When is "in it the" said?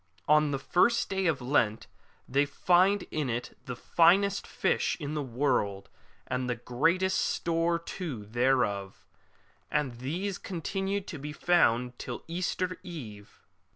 3.11-3.75